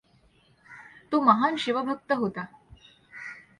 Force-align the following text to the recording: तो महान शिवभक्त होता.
तो 1.11 1.21
महान 1.21 1.55
शिवभक्त 1.55 2.11
होता. 2.11 2.47